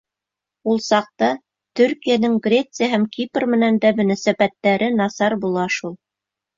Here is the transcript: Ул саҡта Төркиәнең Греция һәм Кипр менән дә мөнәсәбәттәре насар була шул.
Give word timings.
Ул 0.71 0.79
саҡта 0.85 1.29
Төркиәнең 1.81 2.39
Греция 2.47 2.89
һәм 2.97 3.07
Кипр 3.19 3.49
менән 3.55 3.81
дә 3.87 3.95
мөнәсәбәттәре 4.03 4.93
насар 4.99 5.41
була 5.49 5.73
шул. 5.81 5.99